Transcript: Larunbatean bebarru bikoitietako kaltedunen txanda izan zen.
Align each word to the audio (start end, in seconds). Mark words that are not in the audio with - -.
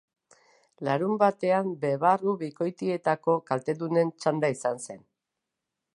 Larunbatean 0.87 1.69
bebarru 1.83 2.35
bikoitietako 2.41 3.35
kaltedunen 3.51 4.13
txanda 4.17 4.53
izan 4.59 4.83
zen. 4.89 5.07